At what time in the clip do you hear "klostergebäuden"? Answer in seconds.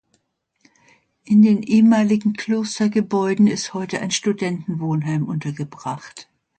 2.33-3.45